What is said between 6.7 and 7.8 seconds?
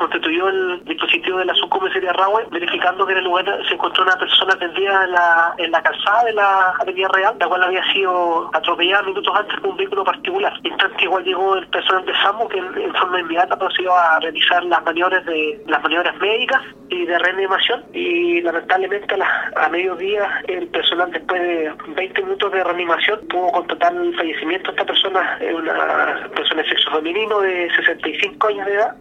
Avenida Real, la cual